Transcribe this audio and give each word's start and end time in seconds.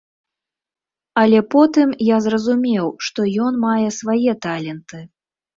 Але 1.23 1.39
потым 1.53 1.93
я 2.07 2.17
зразумеў, 2.29 2.87
што 3.09 3.29
ён 3.47 3.53
мае 3.67 3.87
свае 3.99 4.31
таленты. 4.49 4.99